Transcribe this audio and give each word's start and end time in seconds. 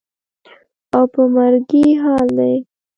او 0.95 1.03
په 1.13 1.21
مرګي 1.33 1.85
حال 2.01 2.27
دى. 2.37 2.53